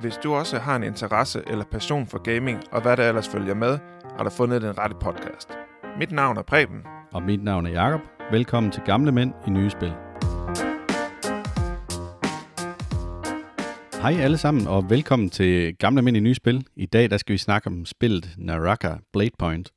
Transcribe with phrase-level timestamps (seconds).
[0.00, 3.54] Hvis du også har en interesse eller passion for gaming, og hvad der ellers følger
[3.54, 3.78] med,
[4.16, 5.48] har du fundet den rette podcast.
[5.98, 6.82] Mit navn er Preben.
[7.12, 8.00] Og mit navn er Jakob.
[8.30, 9.92] Velkommen til Gamle Mænd i Nye Spil.
[14.02, 16.66] Hej alle sammen, og velkommen til Gamle Mænd i Nye Spil.
[16.76, 19.72] I dag der skal vi snakke om spillet Naraka Blade Point.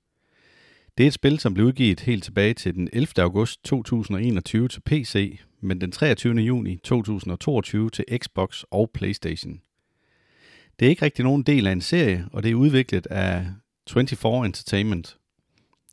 [0.97, 3.07] Det er et spil, som blev udgivet helt tilbage til den 11.
[3.17, 6.35] august 2021 til PC, men den 23.
[6.35, 9.61] juni 2022 til Xbox og PlayStation.
[10.79, 13.48] Det er ikke rigtig nogen del af en serie, og det er udviklet af
[13.89, 15.17] 24 Entertainment.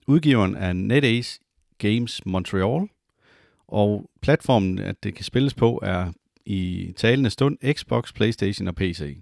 [0.06, 1.40] Udgiveren er NetEase
[1.78, 2.88] Games Montreal,
[3.68, 6.12] og platformen, at det kan spilles på, er
[6.46, 9.16] i talende stund Xbox, PlayStation og PC.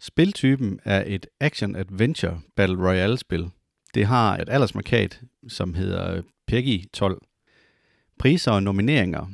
[0.00, 3.50] Spiltypen er et action-adventure battle royale-spil.
[3.94, 7.22] Det har et aldersmarkat, som hedder PEGI 12.
[8.18, 9.26] Priser og nomineringer.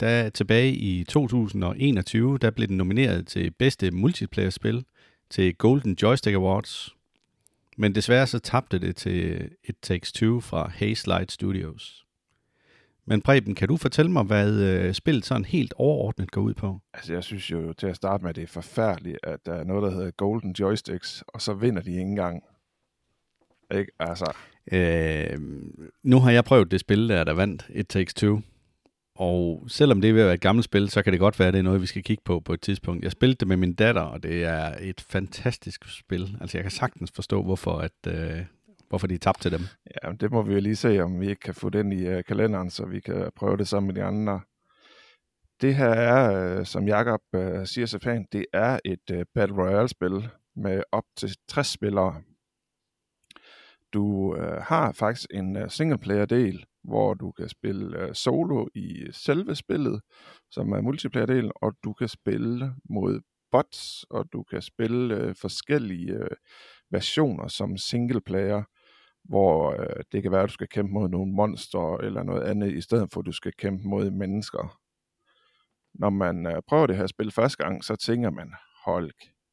[0.00, 4.84] Der tilbage i 2021, der blev den nomineret til bedste multiplayer-spil
[5.30, 6.96] til Golden Joystick Awards.
[7.76, 12.06] Men desværre så tabte det til It Takes Two fra Hazelight Studios.
[13.04, 16.80] Men Preben, kan du fortælle mig, hvad øh, spillet sådan helt overordnet går ud på?
[16.94, 19.64] Altså, jeg synes jo til at starte med, at det er forfærdeligt, at der er
[19.64, 22.42] noget, der hedder Golden Joysticks, og så vinder de ikke engang.
[23.74, 23.92] Ikke?
[23.98, 24.32] Altså.
[24.72, 25.38] Øh,
[26.02, 28.40] nu har jeg prøvet det spil, der der vandt It Takes Two.
[29.20, 31.48] Og selvom det er ved at være et gammelt spil, så kan det godt være,
[31.48, 33.04] at det er noget, vi skal kigge på på et tidspunkt.
[33.04, 36.36] Jeg spillede det med min datter, og det er et fantastisk spil.
[36.40, 38.44] Altså, jeg kan sagtens forstå, hvorfor, at, øh,
[38.88, 39.60] hvorfor de er tabt til dem.
[40.04, 42.24] Ja, det må vi jo lige se, om vi ikke kan få den i øh,
[42.24, 44.40] kalenderen, så vi kan prøve det sammen med de andre.
[45.60, 49.56] Det her er, øh, som Jakob øh, siger så pænt, det er et øh, Battle
[49.56, 52.22] Royale-spil med op til 60 spillere.
[53.92, 59.54] Du øh, har faktisk en øh, singleplayer-del, hvor du kan spille øh, solo i selve
[59.54, 60.00] spillet,
[60.50, 66.12] som er multiplayer-delen, og du kan spille mod bots, og du kan spille øh, forskellige
[66.12, 66.36] øh,
[66.90, 68.62] versioner som singleplayer,
[69.24, 72.72] hvor øh, det kan være, at du skal kæmpe mod nogle monster eller noget andet,
[72.72, 74.78] i stedet for at du skal kæmpe mod mennesker.
[75.94, 78.52] Når man øh, prøver det her spil første gang, så tænker man,
[78.84, 79.10] hold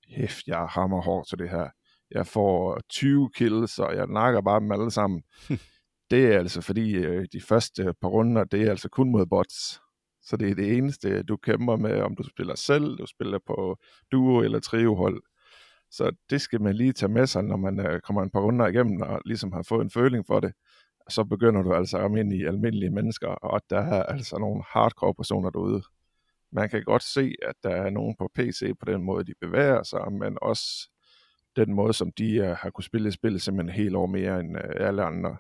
[0.10, 1.70] kæft, jeg hammer hårdt til det her.
[2.12, 5.24] Jeg får øh, 20 kills, og jeg nakker bare dem alle sammen.
[6.12, 9.26] det er altså fordi, øh, de første øh, par runder, det er altså kun mod
[9.26, 9.82] bots.
[10.22, 13.78] Så det er det eneste, du kæmper med, om du spiller selv, du spiller på
[14.12, 15.24] duo eller trio hold.
[15.92, 18.68] Så det skal man lige tage med sig, når man øh, kommer en par runder
[18.68, 20.54] igennem og ligesom har fået en føling for det.
[21.10, 24.64] Så begynder du altså at ramme ind i almindelige mennesker, og der er altså nogle
[24.68, 25.84] hardcore personer derude.
[26.52, 29.84] Man kan godt se, at der er nogen på PC på den måde, de bevæger
[29.84, 30.90] sig, men også
[31.56, 34.88] den måde, som de uh, har kunne spille spillet simpelthen helt over mere end uh,
[34.88, 35.38] alle andre.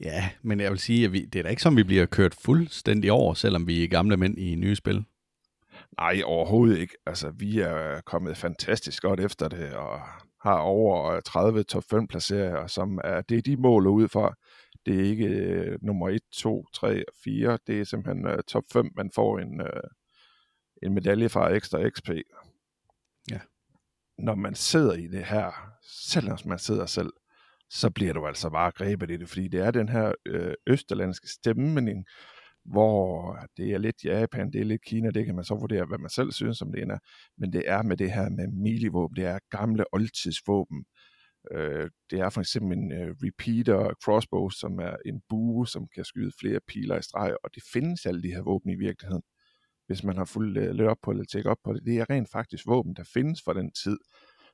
[0.00, 2.34] Ja, men jeg vil sige, at vi, det er da ikke som, vi bliver kørt
[2.34, 5.04] fuldstændig over, selvom vi er gamle mænd i nye spil.
[6.00, 6.94] Nej, overhovedet ikke.
[7.06, 10.00] Altså, vi er kommet fantastisk godt efter det, og
[10.42, 14.34] har over 30 top 5 placeringer, som er, det de mål ud fra.
[14.86, 17.58] Det er ikke uh, nummer 1, 2, 3 og 4.
[17.66, 19.90] Det er simpelthen uh, top 5, man får en, uh,
[20.82, 22.10] en medalje fra ekstra XP.
[23.30, 23.40] Ja.
[24.18, 27.12] Når man sidder i det her, selvom man sidder selv,
[27.70, 31.28] så bliver du altså bare grebet i det, fordi det er den her øh, østerlandske
[31.28, 32.04] stemning,
[32.64, 35.98] hvor det er lidt Japan, det er lidt Kina, det kan man så vurdere, hvad
[35.98, 36.98] man selv synes om det ender,
[37.38, 40.84] men det er med det her med milivåben, det er gamle oldtidsvåben.
[41.52, 46.04] Øh, det er for eksempel en øh, repeater crossbow, som er en bue, som kan
[46.04, 49.22] skyde flere piler i streg, og det findes alle de her våben i virkeligheden
[49.88, 52.10] hvis man har fuldt øh, lidt op på det, tjekket op på det, det er
[52.10, 53.98] rent faktisk våben, der findes fra den tid.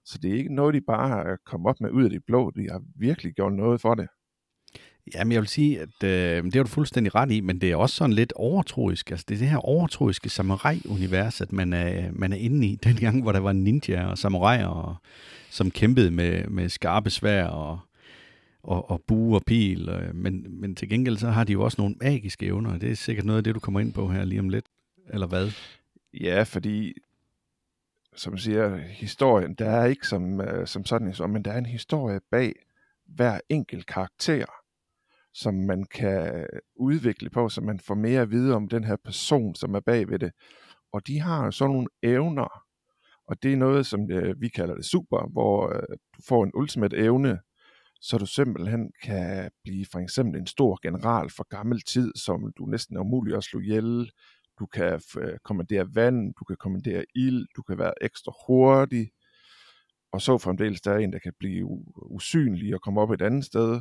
[0.05, 2.51] Så det er ikke noget, de bare har kommet op med ud af det blå.
[2.51, 4.09] De har virkelig gjort noget for det.
[5.15, 7.77] Jamen, jeg vil sige, at øh, det har du fuldstændig ret i, men det er
[7.77, 9.11] også sådan lidt overtroisk.
[9.11, 12.97] Altså, det er det her overtroiske samurai-univers, at man er, man er inde i, den
[12.97, 14.97] gang, hvor der var ninja og samuraier, og,
[15.51, 17.79] som kæmpede med, med skarpe svær og,
[18.63, 19.89] og, og bue og pil.
[19.89, 22.91] Øh, men, men til gengæld så har de jo også nogle magiske evner, og det
[22.91, 24.67] er sikkert noget af det, du kommer ind på her lige om lidt
[25.13, 25.51] eller hvad?
[26.21, 26.93] Ja, fordi,
[28.17, 31.67] som siger, historien, der er ikke som, øh, som sådan en men der er en
[31.67, 32.53] historie bag
[33.07, 34.45] hver enkelt karakter,
[35.33, 36.47] som man kan
[36.77, 40.09] udvikle på, så man får mere at vide om den her person, som er bag
[40.09, 40.33] ved det.
[40.93, 42.63] Og de har sådan nogle evner,
[43.27, 46.51] og det er noget, som øh, vi kalder det super, hvor øh, du får en
[46.55, 47.39] ultimate evne,
[48.01, 52.67] så du simpelthen kan blive for eksempel en stor general for gammel tid, som du
[52.67, 54.11] næsten er umulig at slå ihjel,
[54.59, 59.11] du kan øh, kommandere vand, du kan kommandere ild, du kan være ekstra hurtig,
[60.13, 63.45] og så fremdeles der er en, der kan blive usynlig og komme op et andet
[63.45, 63.81] sted,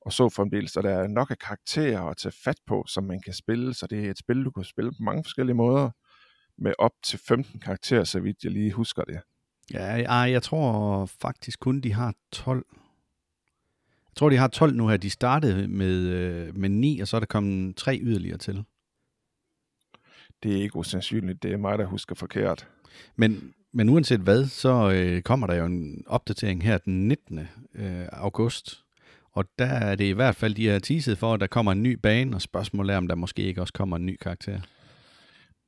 [0.00, 3.32] og så fremdeles der er nok af karakterer at tage fat på, som man kan
[3.32, 5.90] spille, så det er et spil, du kan spille på mange forskellige måder,
[6.58, 9.20] med op til 15 karakterer, så vidt jeg lige husker det.
[9.72, 12.66] Ja, jeg, jeg tror faktisk kun, de har 12.
[14.12, 14.96] Jeg tror, de har 12 nu her.
[14.96, 18.64] De startede med, øh, med 9, og så er der kommet tre yderligere til.
[20.42, 21.42] Det er ikke usandsynligt.
[21.42, 22.68] Det er mig, der husker forkert.
[23.16, 27.38] Men, men uanset hvad, så øh, kommer der jo en opdatering her den 19.
[27.74, 28.82] Øh, august.
[29.32, 31.82] Og der er det i hvert fald, de har teaset for, at der kommer en
[31.82, 34.60] ny bane, og spørgsmålet er, om der måske ikke også kommer en ny karakter.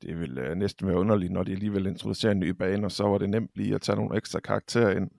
[0.02, 3.04] Det vil øh, næsten være underligt, når de alligevel introducerer en ny bane, og så
[3.04, 5.10] var det nemt lige at tage nogle ekstra karakterer ind.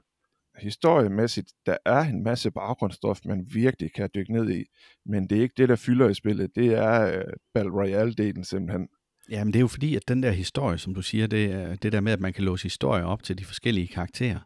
[0.57, 4.65] Historiemæssigt, der er en masse baggrundsstof, man virkelig kan dykke ned i,
[5.05, 6.55] men det er ikke det, der fylder i spillet.
[6.55, 8.87] Det er øh, Battle Royale-delen simpelthen.
[9.29, 11.91] Jamen det er jo fordi, at den der historie, som du siger, det, er, det
[11.91, 14.39] der med, at man kan låse historier op til de forskellige karakterer,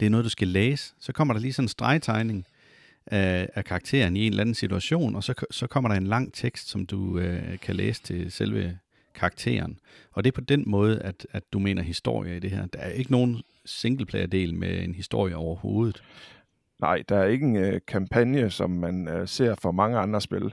[0.00, 0.94] det er noget, du skal læse.
[1.00, 2.46] Så kommer der lige sådan en stregtegning
[3.06, 6.34] af, af karakteren i en eller anden situation, og så, så kommer der en lang
[6.34, 8.78] tekst, som du øh, kan læse til selve
[9.14, 9.78] karakteren.
[10.12, 12.66] Og det er på den måde, at, at du mener historie i det her.
[12.66, 16.02] Der er ikke nogen singleplayer-del med en historie overhovedet.
[16.80, 20.52] Nej, der er ikke en øh, kampagne, som man øh, ser for mange andre spil.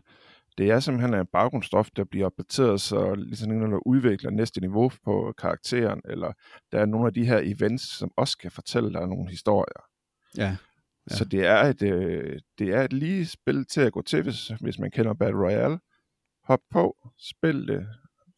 [0.58, 4.92] Det er simpelthen en baggrundsstof, der bliver opdateret, så ligesom når du udvikler næste niveau
[5.04, 6.34] på karakteren, eller
[6.72, 9.84] der er nogle af de her events, som også kan fortælle dig nogle historier.
[10.38, 10.58] Ja.
[11.10, 11.16] ja.
[11.16, 14.48] Så det er, et, øh, det er et lige spil til at gå til, hvis,
[14.48, 15.80] hvis man kender Battle Royale.
[16.44, 17.88] Hop på, spil det,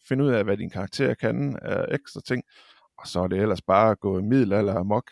[0.07, 2.43] find ud af, hvad din karakter kan af ekstra ting,
[2.97, 5.11] og så er det ellers bare at gå middelalder amok.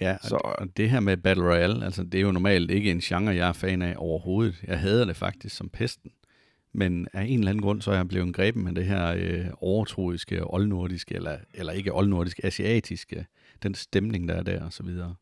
[0.00, 3.00] Ja, så, og det her med Battle Royale, altså det er jo normalt ikke en
[3.00, 4.64] genre, jeg er fan af overhovedet.
[4.66, 6.10] Jeg hader det faktisk som pesten.
[6.74, 9.46] Men af en eller anden grund, så er jeg blevet grebet med det her øh,
[9.56, 13.26] overtroiske, oldnordiske, eller, eller ikke oldnordiske, asiatiske,
[13.62, 15.14] den stemning, der er der, og så videre.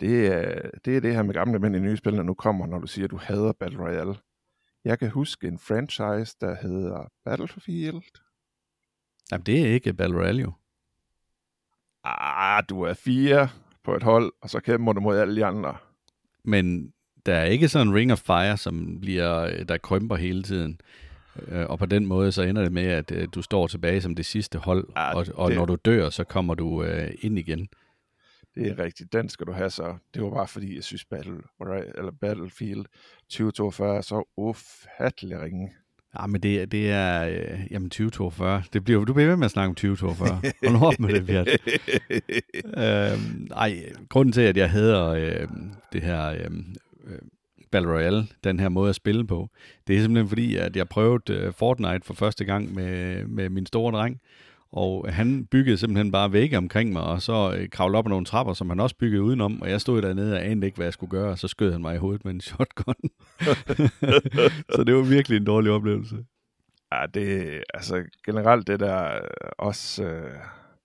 [0.00, 2.66] Det er, det er det her med gamle mænd i nye spil, der nu kommer,
[2.66, 4.14] når du siger, at du hader Battle Royale.
[4.84, 8.02] Jeg kan huske en franchise, der hedder Battlefield.
[9.32, 10.52] Jamen, det er ikke Battle Royale jo.
[12.04, 13.48] Ah, du er fire
[13.84, 15.76] på et hold, og så kæmper du mod alle de andre.
[16.44, 16.92] Men
[17.26, 20.80] der er ikke sådan en ring of fire, som bliver, der krymper hele tiden.
[21.48, 24.14] Øh, og på den måde, så ender det med, at øh, du står tilbage som
[24.14, 25.58] det sidste hold, ja, og, og det...
[25.58, 27.68] når du dør, så kommer du uh, ind igen.
[28.54, 29.12] Det er rigtigt.
[29.12, 29.96] Den skal du have så.
[30.14, 31.40] Det var bare fordi, jeg synes Battle,
[31.94, 32.84] eller Battlefield
[33.28, 35.72] 2042 er så ufattelig ringe.
[36.20, 39.50] Ja, men det, det er, øh, jamen 2042, det bliver, du bliver ved med at
[39.50, 40.52] snakke om 2042.
[40.68, 41.46] Hold op med det, Bjørn.
[43.14, 45.48] øhm, ej, grunden til, at jeg hedder øh,
[45.92, 46.50] det her øh,
[47.70, 49.48] Battle Royale, den her måde at spille på,
[49.86, 53.66] det er simpelthen fordi, at jeg prøvede øh, Fortnite for første gang med, med min
[53.66, 54.20] store dreng,
[54.76, 58.26] og han byggede simpelthen bare vægge omkring mig, og så øh, kravlede op ad nogle
[58.26, 60.92] trapper, som han også byggede udenom, og jeg stod dernede og anede ikke, hvad jeg
[60.92, 62.94] skulle gøre, og så skød han mig i hovedet med en shotgun.
[64.74, 66.16] så det var virkelig en dårlig oplevelse.
[66.92, 69.20] Ja, det altså generelt det der øh,
[69.58, 70.18] også uh,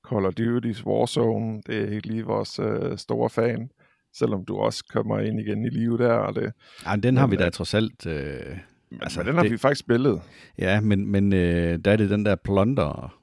[0.10, 3.70] Call of Duty's Warzone, det er ikke lige vores uh, store fan,
[4.14, 6.14] selvom du også kommer ind igen i live der.
[6.14, 6.54] Og det,
[6.86, 8.06] ja, den har men, vi da trods alt...
[8.06, 8.14] Uh,
[8.92, 10.22] men, altså, men den har det, vi faktisk spillet.
[10.58, 11.40] Ja, men, men uh,
[11.86, 13.19] der er det den der plunder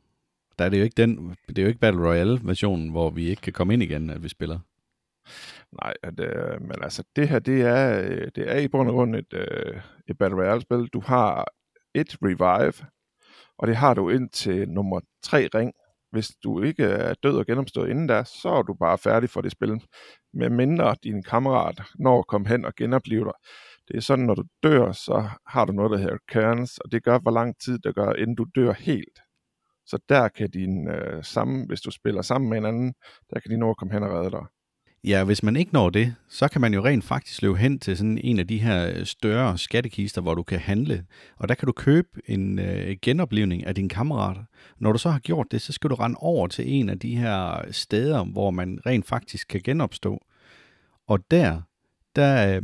[0.59, 3.43] der er det jo ikke den, det er jo ikke Battle Royale-versionen, hvor vi ikke
[3.43, 4.59] kan komme ind igen, at vi spiller.
[5.83, 8.95] Nej, at, øh, men altså det her, det er, øh, det er i bund og
[8.95, 10.87] grund et, øh, et Battle Royale-spil.
[10.87, 11.47] Du har
[11.95, 12.87] et revive,
[13.59, 15.73] og det har du ind til nummer 3 ring.
[16.11, 19.41] Hvis du ikke er død og genomstået inden da, så er du bare færdig for
[19.41, 19.83] det spil.
[20.35, 23.33] Med mindre din kammerat når at komme hen og genopleve dig.
[23.89, 27.05] Det er sådan, når du dør, så har du noget, der hedder Cairns, og det
[27.05, 29.19] gør, hvor lang tid det gør, inden du dør helt.
[29.87, 32.95] Så der kan din øh, sammen, hvis du spiller sammen med en anden,
[33.31, 34.45] der kan de nå at komme hen og redde dig.
[35.05, 37.97] Ja, hvis man ikke når det, så kan man jo rent faktisk løbe hen til
[37.97, 41.05] sådan en af de her øh, større skattekister, hvor du kan handle.
[41.37, 44.43] Og der kan du købe en øh, genoplevning af dine kammerater.
[44.79, 47.17] Når du så har gjort det, så skal du rende over til en af de
[47.17, 50.19] her steder, hvor man rent faktisk kan genopstå.
[51.09, 51.63] Og der,
[52.17, 52.63] der, øh,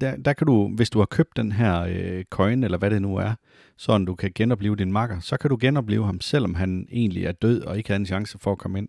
[0.00, 3.02] der, der kan du, hvis du har købt den her øh, coin, eller hvad det
[3.02, 3.34] nu er,
[3.76, 7.32] sådan du kan genopleve din makker, så kan du genopleve ham, selvom han egentlig er
[7.32, 8.88] død og ikke har en chance for at komme ind.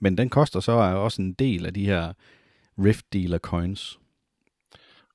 [0.00, 2.12] Men den koster så også en del af de her
[2.78, 3.98] Rift Dealer coins.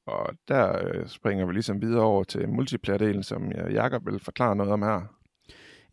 [0.06, 4.74] Og der øh, springer vi ligesom videre over til multiplayer-delen, som Jakob vil forklare noget
[4.74, 5.02] om her.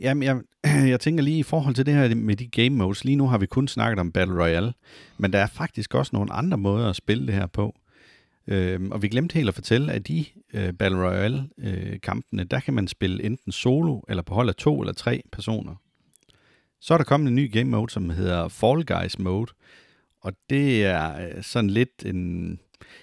[0.01, 0.41] Jamen, jeg,
[0.93, 3.05] jeg tænker lige i forhold til det her med de game modes.
[3.05, 4.73] Lige nu har vi kun snakket om Battle Royale,
[5.19, 7.75] men der er faktisk også nogle andre måder at spille det her på.
[8.47, 12.75] Øh, og vi glemte helt at fortælle, at i øh, Battle Royale-kampene, øh, der kan
[12.75, 15.75] man spille enten solo, eller på hold af to eller tre personer.
[16.81, 19.53] Så er der kommet en ny game mode, som hedder Fall Guys Mode,
[20.21, 22.59] og det er øh, sådan lidt en,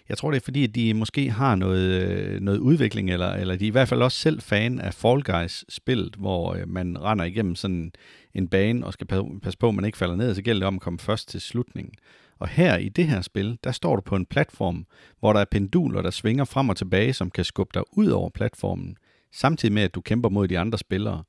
[0.10, 3.56] Jeg tror, det er fordi, at de måske har noget, øh, noget udvikling, eller, eller
[3.56, 7.26] de er i hvert fald også selv fan af Fall Guys-spillet, hvor øh, man render
[7.26, 7.92] igennem sådan
[8.34, 9.08] en bane og skal
[9.44, 11.42] passe på, at man ikke falder ned, så gælder det om at komme først til
[11.42, 11.94] slutningen.
[12.42, 14.86] Og her i det her spil, der står du på en platform,
[15.20, 18.30] hvor der er penduler, der svinger frem og tilbage, som kan skubbe dig ud over
[18.30, 18.98] platformen,
[19.32, 21.24] samtidig med, at du kæmper mod de andre spillere.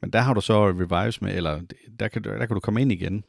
[0.00, 1.60] Men der har du så revives med, eller
[2.00, 3.24] der kan, der kan du komme ind igen.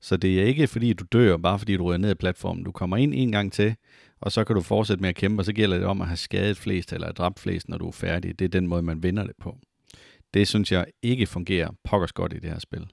[0.00, 2.64] Så det er ikke fordi, du dør, bare fordi du ryger ned i platformen.
[2.64, 3.74] Du kommer ind en gang til,
[4.20, 6.16] og så kan du fortsætte med at kæmpe, og så gælder det om at have
[6.16, 8.38] skadet flest eller dræbt flest, når du er færdig.
[8.38, 9.58] Det er den måde, man vinder det på.
[10.34, 12.86] Det synes jeg ikke fungerer pokkers godt i det her spil.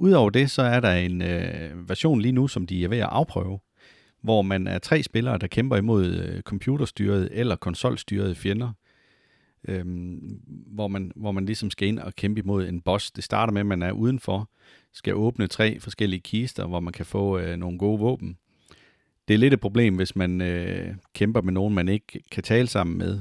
[0.00, 3.08] Udover det, så er der en øh, version lige nu, som de er ved at
[3.10, 3.58] afprøve,
[4.22, 8.72] hvor man er tre spillere, der kæmper imod øh, computerstyrede eller konsolstyrede fjender,
[9.68, 13.10] øhm, hvor, man, hvor man ligesom skal ind og kæmpe imod en boss.
[13.10, 14.50] Det starter med, at man er udenfor,
[14.92, 18.38] skal åbne tre forskellige kister, hvor man kan få øh, nogle gode våben.
[19.28, 22.66] Det er lidt et problem, hvis man øh, kæmper med nogen, man ikke kan tale
[22.66, 23.20] sammen med,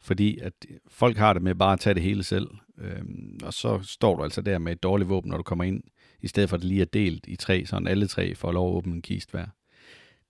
[0.00, 0.52] fordi at
[0.88, 2.46] folk har det med bare at tage det hele selv.
[2.78, 5.82] Øhm, og så står du altså der med et dårligt våben, når du kommer ind,
[6.24, 8.68] i stedet for at det lige er delt i tre, så alle tre får lov
[8.68, 9.46] at åbne en kist hver.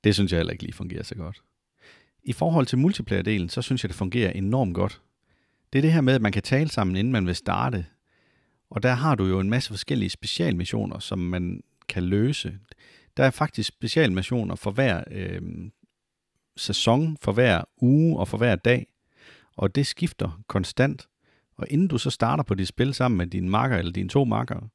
[0.04, 1.42] Det synes jeg heller ikke lige fungerer så godt.
[2.22, 5.00] I forhold til multiplayer-delen, så synes jeg, det fungerer enormt godt.
[5.72, 7.86] Det er det her med, at man kan tale sammen, inden man vil starte.
[8.70, 12.58] Og der har du jo en masse forskellige specialmissioner, som man kan løse.
[13.16, 15.42] Der er faktisk specialmissioner for hver øh,
[16.56, 18.86] sæson, for hver uge og for hver dag.
[19.56, 21.08] Og det skifter konstant.
[21.56, 24.24] Og inden du så starter på dit spil sammen med din marker eller dine to
[24.24, 24.68] marker,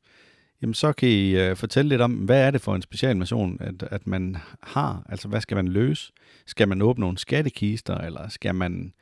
[0.61, 3.83] jamen så kan I uh, fortælle lidt om, hvad er det for en specialmission, at,
[3.83, 5.05] at man har?
[5.09, 6.13] Altså, hvad skal man løse?
[6.45, 8.93] Skal man åbne nogle skattekister, eller skal man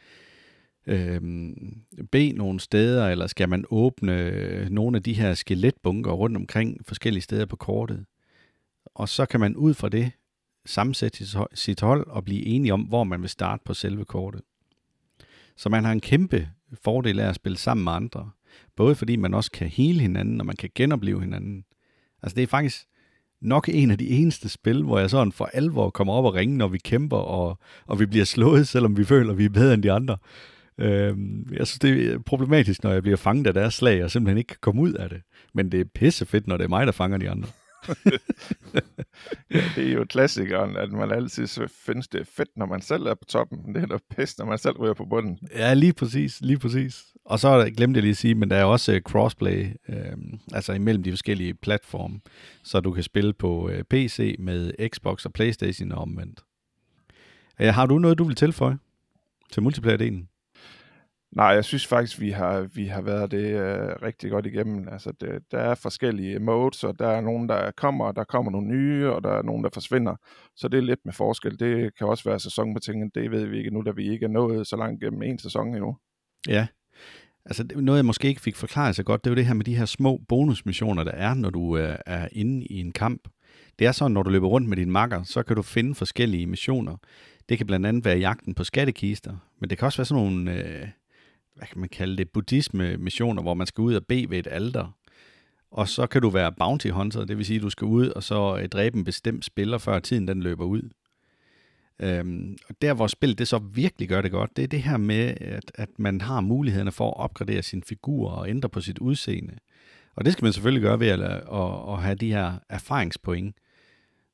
[0.87, 1.21] øh,
[2.11, 6.85] bede nogle steder, eller skal man åbne øh, nogle af de her skeletbunker rundt omkring
[6.85, 8.05] forskellige steder på kortet?
[8.85, 10.11] Og så kan man ud fra det
[10.65, 14.41] sammensætte sit hold og blive enige om, hvor man vil starte på selve kortet.
[15.55, 16.49] Så man har en kæmpe
[16.83, 18.29] fordel af at spille sammen med andre.
[18.75, 21.63] Både fordi man også kan hele hinanden, og man kan genopleve hinanden.
[22.23, 22.85] Altså det er faktisk
[23.41, 26.57] nok en af de eneste spil, hvor jeg sådan for alvor kommer op og ringe,
[26.57, 29.73] når vi kæmper, og, og vi bliver slået, selvom vi føler, at vi er bedre
[29.73, 30.17] end de andre.
[30.77, 34.37] Øhm, jeg synes, det er problematisk, når jeg bliver fanget af deres slag, og simpelthen
[34.37, 35.21] ikke kan komme ud af det.
[35.53, 37.47] Men det er pissefedt, når det er mig, der fanger de andre.
[39.53, 41.48] ja, det er jo klassikeren, at man altid
[41.86, 43.75] findes det fedt, når man selv er på toppen.
[43.75, 45.39] Det er da pest, når man selv ryger på bunden.
[45.55, 47.05] Ja, lige præcis, lige præcis.
[47.25, 50.17] Og så glemte jeg lige at sige, men der er også øh, crossplay, øh,
[50.53, 52.19] altså imellem de forskellige platforme,
[52.63, 56.39] så du kan spille på øh, PC med Xbox og Playstation og omvendt.
[57.60, 58.77] Ja, har du noget, du vil tilføje
[59.51, 60.37] til multiplayer-delen?
[61.38, 64.88] Nej, jeg synes faktisk, vi har, vi har været det øh, rigtig godt igennem.
[64.91, 68.67] Altså, det, der er forskellige modes, og der er nogen, der kommer, der kommer nogle
[68.67, 70.15] nye, og der er nogen, der forsvinder.
[70.56, 71.60] Så det er lidt med forskel.
[71.60, 73.15] Det kan også være sæsonbetinget.
[73.15, 75.67] Det ved vi ikke nu, da vi ikke er nået så langt gennem en sæson
[75.67, 75.98] endnu.
[76.48, 76.67] Ja,
[77.46, 79.65] altså noget, jeg måske ikke fik forklaret så godt, det er jo det her med
[79.65, 83.27] de her små bonusmissioner, der er, når du øh, er inde i en kamp.
[83.79, 86.48] Det er sådan, når du løber rundt med din makker, så kan du finde forskellige
[86.48, 86.98] missioner.
[87.50, 90.53] Det kan blandt andet være jagten på skattekister, men det kan også være sådan nogle...
[90.53, 90.88] Øh,
[91.57, 94.97] hvad kan man kalde det, buddhisme-missioner, hvor man skal ud og bede ved et alter.
[95.71, 98.23] Og så kan du være bounty hunter, det vil sige, at du skal ud og
[98.23, 100.89] så øh, dræbe en bestemt spiller, før tiden den løber ud.
[101.99, 104.97] Øhm, og der, hvor spillet det så virkelig gør det godt, det er det her
[104.97, 108.99] med, at, at man har mulighederne for at opgradere sin figur og ændre på sit
[108.99, 109.53] udseende.
[110.15, 113.55] Og det skal man selvfølgelig gøre ved at, at, at have de her erfaringspoint,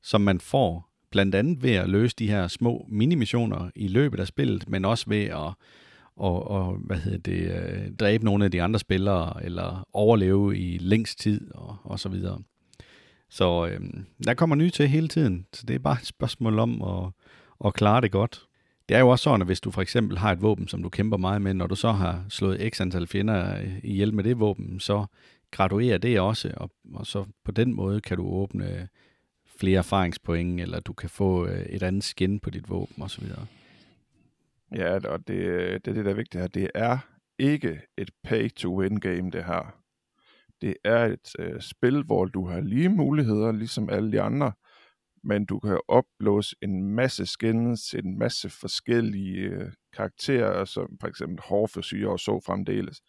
[0.02, 4.26] som man får blandt andet ved at løse de her små minimissioner i løbet af
[4.26, 5.52] spillet, men også ved at
[6.16, 10.78] og, og hvad hedder det, øh, dræbe nogle af de andre spillere, eller overleve i
[10.78, 12.42] længst tid, og, og så videre.
[13.30, 13.80] Så øh,
[14.24, 17.12] der kommer nye til hele tiden, så det er bare et spørgsmål om at,
[17.66, 18.40] at klare det godt.
[18.88, 20.88] Det er jo også sådan, at hvis du for eksempel har et våben, som du
[20.88, 24.80] kæmper meget med, når du så har slået x antal fjender ihjel med det våben,
[24.80, 25.06] så
[25.50, 28.88] graduerer det også, og, og så på den måde kan du åbne
[29.56, 33.24] flere erfaringspoint, eller du kan få øh, et andet skin på dit våben osv.
[34.74, 36.48] Ja, og det, øh, det er det, der er vigtigt her.
[36.48, 36.98] Det er
[37.38, 39.80] ikke et pay-to-win game, det her.
[40.60, 44.52] Det er et øh, spil, hvor du har lige muligheder, ligesom alle de andre,
[45.24, 51.40] men du kan opblåse en masse skins, en masse forskellige øh, karakterer, som for eksempel
[51.40, 53.00] hårforsyre og så fremdeles.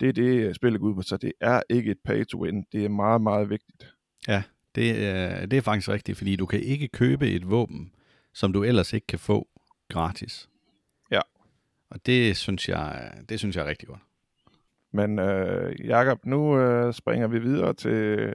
[0.00, 2.64] Det er det, øh, spillet går ud på, så det er ikke et pay-to-win.
[2.72, 3.94] Det er meget, meget vigtigt.
[4.28, 4.42] Ja,
[4.74, 7.92] det er, det er faktisk rigtigt, fordi du kan ikke købe et våben,
[8.34, 9.48] som du ellers ikke kan få
[9.88, 10.48] gratis.
[11.90, 14.00] Og det synes jeg, det synes jeg er rigtig godt.
[14.92, 17.92] Men øh, Jakob, nu øh, springer vi videre til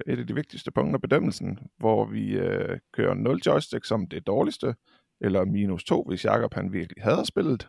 [0.08, 4.76] et af de vigtigste punkter bedømmelsen, hvor vi øh, kører 0 joystick som det dårligste,
[5.22, 7.68] eller minus 2, hvis Jakob han virkelig havde spillet.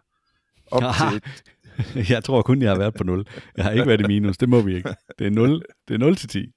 [0.70, 1.10] Op Aha.
[1.10, 1.22] til,
[2.12, 3.26] jeg tror kun, jeg har været på 0.
[3.56, 4.94] Jeg har ikke været i minus, det må vi ikke.
[5.18, 6.52] Det er 0, det er 0 til 10.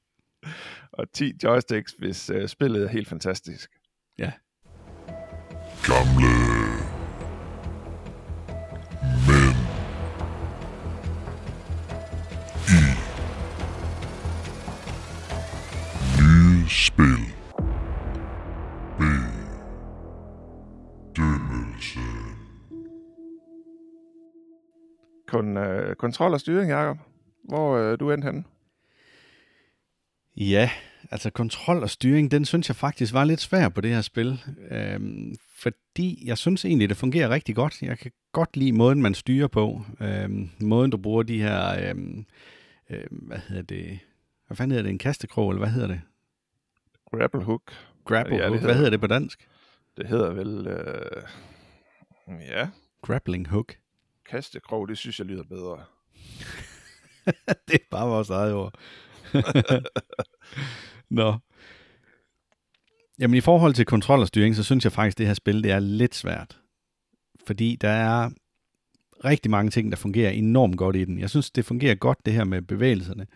[0.91, 3.69] og 10 joysticks, hvis øh, spillet er helt fantastisk.
[4.19, 4.31] Ja.
[5.83, 6.48] Gamle.
[16.99, 17.33] Spil.
[18.97, 19.01] B.
[21.17, 21.99] Dømmelse.
[25.27, 26.97] Kon, øh, kontrol og styring, Jakob.
[27.43, 28.43] Hvor øh, du endt henne?
[30.37, 30.69] Ja,
[31.11, 34.43] altså kontrol og styring, den synes jeg faktisk var lidt svær på det her spil.
[34.71, 37.81] Øhm, fordi jeg synes egentlig, det fungerer rigtig godt.
[37.81, 39.81] Jeg kan godt lide måden, man styrer på.
[40.01, 42.25] Øhm, måden, du bruger de her, øhm,
[42.89, 43.99] øhm, hvad hedder det,
[44.47, 46.01] hvad fanden hedder det, en kastekrog, eller hvad hedder det?
[47.11, 47.73] Grapple hook.
[48.05, 49.47] Grapple Ja, hook, hedder hvad hedder det på dansk?
[49.97, 50.67] Det hedder vel...
[50.67, 51.23] Øh,
[52.49, 52.69] ja,
[53.01, 53.75] Grappling hook.
[54.29, 55.83] kastekrog, det synes jeg lyder bedre.
[57.67, 58.79] det er bare vores eget ord.
[61.09, 61.37] Nå.
[63.19, 65.63] Jamen i forhold til kontrol og styring, så synes jeg faktisk, at det her spil
[65.63, 66.59] det er lidt svært.
[67.47, 68.29] Fordi der er
[69.25, 71.19] rigtig mange ting, der fungerer enormt godt i den.
[71.19, 73.27] Jeg synes, det fungerer godt, det her med bevægelserne.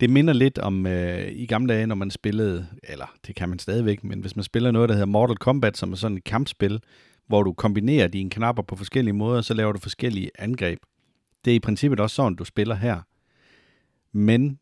[0.00, 3.58] Det minder lidt om øh, i gamle dage, når man spillede, eller det kan man
[3.58, 6.80] stadigvæk, men hvis man spiller noget, der hedder Mortal Kombat, som er sådan et kampspil,
[7.26, 10.78] hvor du kombinerer dine knapper på forskellige måder, så laver du forskellige angreb.
[11.44, 13.00] Det er i princippet også sådan, du spiller her.
[14.12, 14.58] Men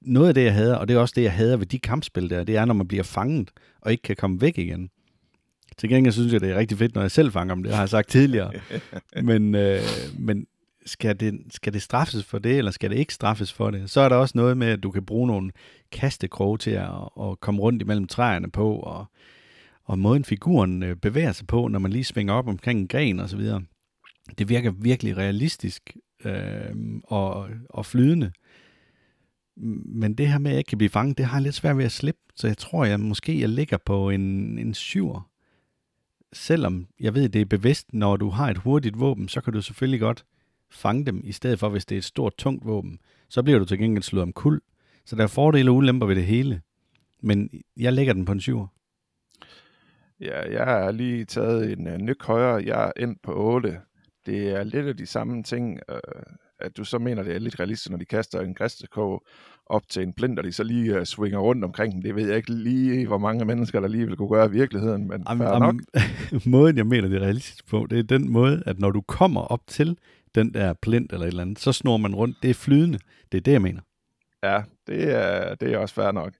[0.00, 2.30] noget af det, jeg hader, og det er også det, jeg hader ved de kampspil
[2.30, 3.50] der, det er, når man bliver fanget
[3.80, 4.90] og ikke kan komme væk igen.
[5.78, 7.62] Til gengæld synes jeg, det er rigtig fedt, når jeg selv fanger dem.
[7.62, 8.52] Det har jeg sagt tidligere.
[9.22, 9.80] men øh,
[10.18, 10.46] men
[10.86, 13.90] skal, det, skal det straffes for det, eller skal det ikke straffes for det?
[13.90, 15.50] Så er der også noget med, at du kan bruge nogle
[15.92, 19.06] kastekroge til at, at komme rundt imellem træerne på, og,
[19.84, 23.20] og måden figuren øh, bevæger sig på, når man lige svinger op omkring en gren
[23.20, 23.62] og så videre.
[24.38, 28.32] Det virker virkelig realistisk øh, og, og flydende.
[29.84, 31.76] Men det her med, at jeg ikke kan blive fanget, det har jeg lidt svært
[31.76, 32.20] ved at slippe.
[32.36, 35.30] Så jeg tror, jeg måske jeg ligger på en, en syver.
[36.32, 39.62] Selvom jeg ved, det er bevidst, når du har et hurtigt våben, så kan du
[39.62, 40.24] selvfølgelig godt
[40.70, 42.98] fange dem, i stedet for, hvis det er et stort, tungt våben.
[43.28, 44.60] Så bliver du til gengæld slået om kul.
[45.04, 46.60] Så der er fordele og ulemper ved det hele.
[47.22, 48.66] Men jeg lægger den på en syver.
[50.20, 52.62] Ja, jeg har lige taget en uh, nyk højere.
[52.66, 53.80] Jeg er endt på 8.
[54.26, 55.96] Det er lidt af de samme ting, uh,
[56.58, 59.22] at du så mener, det er lidt realistisk, når de kaster en græstekog
[59.66, 62.02] op til en blind, og de så lige uh, swinger rundt omkring den.
[62.02, 65.08] Det ved jeg ikke lige, hvor mange mennesker, der lige vil kunne gøre i virkeligheden,
[65.08, 65.74] men Am, fair nok.
[65.94, 69.00] am, måden, jeg mener, det er realistisk på, det er den måde, at når du
[69.00, 69.98] kommer op til
[70.34, 72.36] den der plint eller et eller andet, så snor man rundt.
[72.42, 72.98] Det er flydende.
[73.32, 73.80] Det er det, jeg mener.
[74.42, 76.34] Ja, det er, det er også fair nok.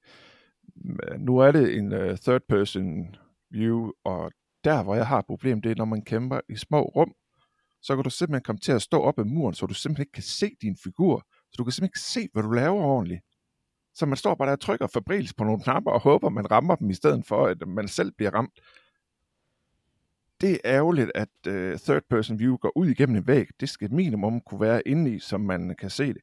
[1.18, 3.16] Nu er det en uh, third person
[3.50, 4.32] view, og
[4.64, 7.12] der, hvor jeg har et problem, det er, når man kæmper i små rum,
[7.82, 10.12] så kan du simpelthen komme til at stå op ad muren, så du simpelthen ikke
[10.12, 13.20] kan se din figur, så du kan simpelthen ikke se, hvad du laver ordentligt.
[13.94, 16.74] Så man står bare der og trykker fabrils på nogle knapper og håber, man rammer
[16.76, 18.60] dem, i stedet for, at man selv bliver ramt.
[20.40, 23.46] Det er ærgerligt, at øh, third person view går ud igennem en væg.
[23.60, 26.22] Det skal minimum kunne være inde i, så man kan se det.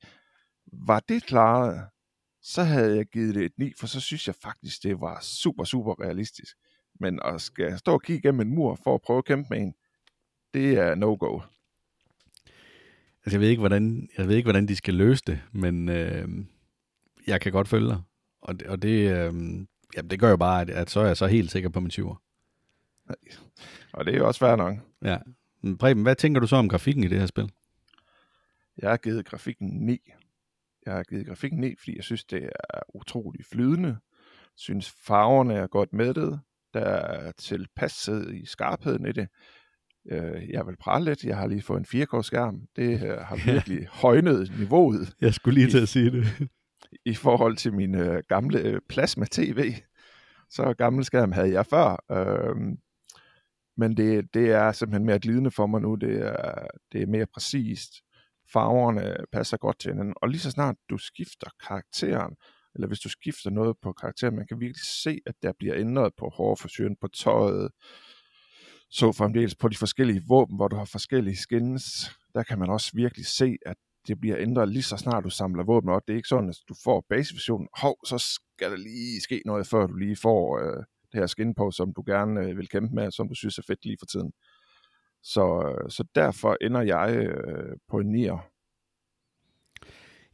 [0.74, 1.82] Var det klaret,
[2.42, 5.64] så havde jeg givet det et 9, for så synes jeg faktisk, det var super,
[5.64, 6.58] super realistisk.
[7.00, 9.62] Men at skal stå og kigge igennem en mur for at prøve at kæmpe med
[9.62, 9.74] en,
[10.54, 11.40] det er no-go.
[13.26, 16.28] Altså, jeg ved ikke, hvordan, jeg ved ikke, hvordan de skal løse det, men øh,
[17.28, 18.02] jeg kan godt følge dig.
[18.42, 19.34] Og det, og det, øh,
[19.96, 21.92] jamen, det gør jo bare, at, at så er jeg så helt sikker på min
[21.94, 22.27] 20'er.
[23.94, 24.78] Og det er jo også fair nok.
[25.04, 25.18] Ja.
[25.62, 27.52] Men Preben, hvad tænker du så om grafikken i det her spil?
[28.78, 30.12] Jeg har givet grafikken 9.
[30.86, 33.98] Jeg har givet grafikken 9, fordi jeg synes, det er utrolig flydende.
[34.56, 36.40] synes farverne er godt mættet.
[36.74, 39.28] Der er tilpasset i skarpheden i det.
[40.12, 41.24] Øh, Jeg vil prale lidt.
[41.24, 42.62] Jeg har lige fået en 4K-skærm.
[42.76, 43.52] Det øh, har Ja.
[43.54, 46.50] virkelig højnet niveauet Jeg skulle lige til at sige det.
[47.06, 49.74] i forhold til min øh, gamle øh, plasma-tv.
[50.50, 52.04] Så gammel skærm havde jeg før.
[52.12, 52.78] Øhm,
[53.78, 55.96] men det, det er simpelthen mere glidende for mig nu.
[55.96, 57.92] Det er, det er mere præcist.
[58.54, 60.14] Farverne passer godt til hinanden.
[60.22, 62.36] Og lige så snart du skifter karakteren,
[62.76, 66.14] eller hvis du skifter noget på karakteren, man kan virkelig se, at der bliver ændret
[66.18, 67.72] på hårforsyren, på tøjet,
[68.90, 71.84] så fremdeles på de forskellige våben, hvor du har forskellige skins.
[72.34, 75.64] Der kan man også virkelig se, at det bliver ændret lige så snart du samler
[75.64, 76.02] våben op.
[76.08, 77.68] Det er ikke sådan, at du får basisversionen.
[77.82, 81.56] Hov, så skal der lige ske noget, før du lige får øh, det her skin
[81.56, 84.06] på, som du gerne øh, vil kæmpe med, som du synes er fedt lige for
[84.06, 84.32] tiden.
[85.24, 88.40] Så, øh, så derfor ender jeg øh, på en 9'er.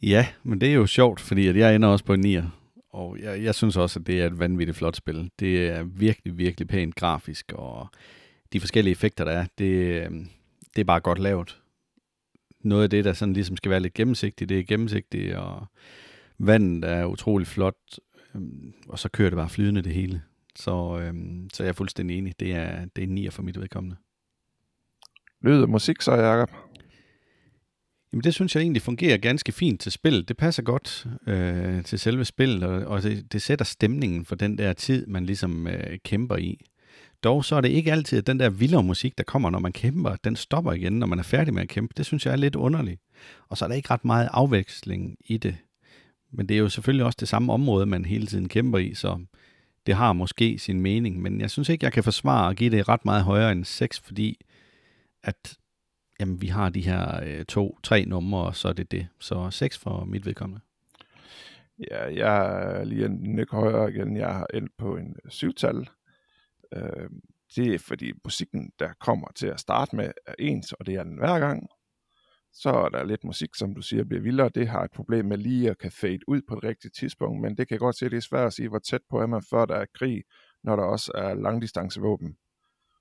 [0.02, 2.46] Ja, men det er jo sjovt, fordi at jeg ender også på en 9'er.
[2.90, 5.32] Og jeg, jeg synes også, at det er et vanvittigt flot spil.
[5.40, 7.88] Det er virkelig, virkelig pænt grafisk, og
[8.54, 10.12] de forskellige effekter, der er, det, øh,
[10.76, 11.62] det er bare godt lavet.
[12.60, 15.68] Noget af det, der sådan ligesom skal være lidt gennemsigtigt, det er gennemsigtigt, og
[16.40, 17.76] vandet er utrolig flot,
[18.36, 18.42] øh,
[18.90, 20.22] og så kører det bare flydende det hele.
[20.56, 21.14] Så, øh,
[21.54, 22.40] så jeg er fuldstændig enig.
[22.40, 23.96] Det er, det er nier for mit vedkommende.
[25.42, 26.52] Lyd og musik så, Jacob?
[28.14, 30.28] Jamen det synes jeg egentlig fungerer ganske fint til spil.
[30.28, 34.58] Det passer godt øh, til selve spillet, og, og det, det sætter stemningen for den
[34.58, 36.66] der tid, man ligesom øh, kæmper i.
[37.24, 39.72] Dog så er det ikke altid, at den der vildere musik, der kommer, når man
[39.72, 41.94] kæmper, den stopper igen, når man er færdig med at kæmpe.
[41.98, 43.02] Det synes jeg er lidt underligt.
[43.50, 45.58] Og så er der ikke ret meget afveksling i det.
[46.32, 49.26] Men det er jo selvfølgelig også det samme område, man hele tiden kæmper i, så
[49.86, 51.22] det har måske sin mening.
[51.22, 54.00] Men jeg synes ikke, jeg kan forsvare at give det ret meget højere end 6,
[54.00, 54.46] fordi
[55.24, 55.58] at
[56.20, 59.08] jamen, vi har de her øh, to, tre numre, og så er det det.
[59.20, 60.62] Så 6 for mit vedkommende.
[61.92, 64.18] Ja, jeg er lige en nyk højere igen.
[64.18, 65.90] Jeg har endt på en øh, syvtal.
[66.74, 67.10] Øh,
[67.56, 71.04] det er fordi musikken, der kommer til at starte med, er ens, og det er
[71.04, 71.70] den hver gang.
[72.54, 74.50] Så er der lidt musik, som du siger, bliver vildere.
[74.50, 77.58] Det har et problem med lige at kan fade ud på et rigtigt tidspunkt, men
[77.58, 79.66] det kan godt se, det er svært at sige, hvor tæt på er man, før
[79.66, 80.24] der er krig,
[80.64, 82.38] når der også er langdistancevåben.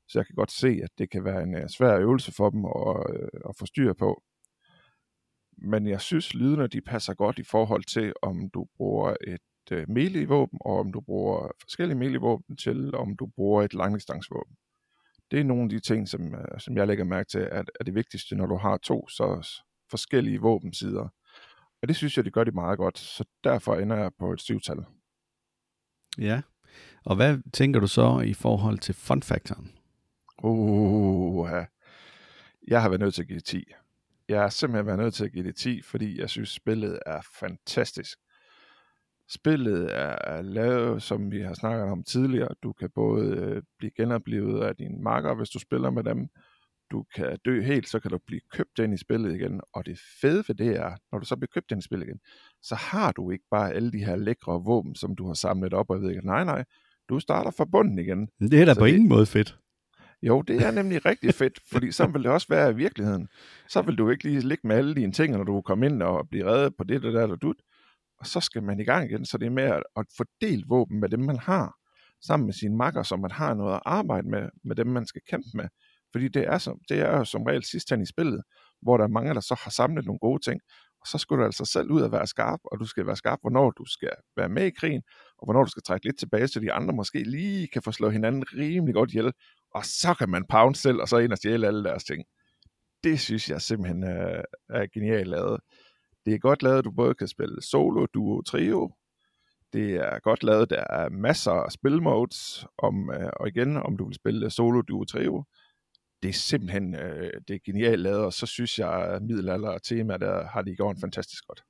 [0.08, 2.64] Så jeg kan godt se, at det kan være en øh, svær øvelse for dem
[2.64, 4.22] at, øh, at få styr på.
[5.58, 9.88] Men jeg synes, lydene de passer godt i forhold til, om du bruger et øh,
[9.88, 14.56] melee-våben, og om du bruger forskellige melee-våben til, om du bruger et langdistancevåben.
[15.32, 17.84] Det er nogle af de ting, som, uh, som jeg lægger mærke til, at er
[17.84, 19.48] det vigtigste, når du har to så
[19.90, 21.08] forskellige våbensider.
[21.82, 24.40] Og det synes jeg, det gør de meget godt, så derfor ender jeg på et
[24.40, 24.84] syvtal.
[26.18, 26.42] Ja,
[27.04, 29.72] og hvad tænker du så i forhold til fun-faktoren?
[30.42, 31.48] Uh,
[32.68, 33.64] jeg har været nødt til at give det 10.
[34.28, 37.20] Jeg har simpelthen været nødt til at give det 10, fordi jeg synes, spillet er
[37.40, 38.18] fantastisk.
[39.34, 42.48] Spillet er lavet, som vi har snakket om tidligere.
[42.62, 46.28] Du kan både øh, blive genoplevet af dine marker, hvis du spiller med dem.
[46.90, 49.60] Du kan dø helt, så kan du blive købt ind i spillet igen.
[49.74, 52.18] Og det fede ved det er, når du så bliver købt ind i spillet igen,
[52.62, 55.90] så har du ikke bare alle de her lækre våben, som du har samlet op,
[55.90, 56.64] og jeg ved ikke, nej, nej,
[57.08, 58.28] du starter fra bunden igen.
[58.40, 59.58] Det er da Så på det- ingen måde fedt.
[60.22, 63.28] Jo, det er nemlig rigtig fedt, fordi så vil det også være i virkeligheden.
[63.68, 66.28] Så vil du ikke lige ligge med alle dine ting, når du kommer ind og
[66.28, 67.56] blive reddet på det, der der, der dut.
[68.22, 71.00] Og så skal man i gang igen, så det er med at, at fordele våben
[71.00, 71.76] med dem, man har,
[72.26, 75.22] sammen med sine makker, så man har noget at arbejde med, med dem, man skal
[75.30, 75.64] kæmpe med.
[76.12, 78.42] Fordi det er, som, det er jo som regel sidst hen i spillet,
[78.82, 80.60] hvor der er mange, der så har samlet nogle gode ting,
[81.00, 83.38] og så skal du altså selv ud og være skarp, og du skal være skarp,
[83.40, 85.02] hvornår du skal være med i krigen,
[85.38, 88.12] og hvornår du skal trække lidt tilbage, så de andre måske lige kan få slået
[88.12, 89.32] hinanden rimelig godt ihjel,
[89.74, 92.24] og så kan man pound selv, og så ind og stjæle alle deres ting.
[93.04, 95.60] Det synes jeg simpelthen er, er genialt lavet.
[96.26, 98.94] Det er godt lavet, at du både kan spille solo, duo, trio.
[99.72, 104.04] Det er godt lavet, der er masser af spilmodes, om, øh, og igen, om du
[104.04, 105.44] vil spille solo, duo, trio.
[106.22, 109.82] Det er simpelthen øh, det er genialt lavet, og så synes jeg, at middelalder og
[109.82, 111.62] tema, der har de gjort fantastisk godt.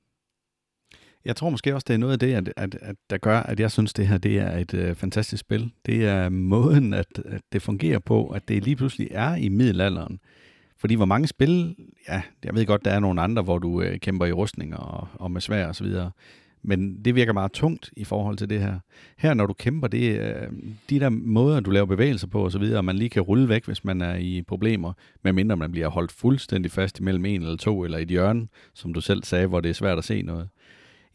[1.25, 3.59] Jeg tror måske også, det er noget af det, at, at, at der gør, at
[3.59, 5.71] jeg synes, det her det er et øh, fantastisk spil.
[5.85, 10.19] Det er måden, at, at det fungerer på, at det lige pludselig er i middelalderen.
[10.83, 11.75] Fordi hvor mange spil,
[12.09, 15.07] ja, jeg ved godt, der er nogle andre, hvor du øh, kæmper i rustninger og,
[15.13, 16.11] og med svær og så videre.
[16.63, 18.79] Men det virker meget tungt i forhold til det her.
[19.17, 20.51] Her, når du kæmper, det er øh,
[20.89, 23.49] de der måder, du laver bevægelser på og så videre, og man lige kan rulle
[23.49, 24.93] væk, hvis man er i problemer,
[25.23, 28.93] medmindre man bliver holdt fuldstændig fast imellem en eller to, eller i et hjørne, som
[28.93, 30.49] du selv sagde, hvor det er svært at se noget.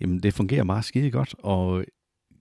[0.01, 1.85] Jamen, det fungerer meget skide godt, og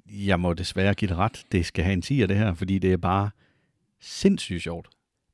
[0.06, 1.44] jeg må desværre give det ret.
[1.52, 3.30] Det skal have en siger det her, fordi det er bare
[4.02, 4.88] sindssygt sjovt.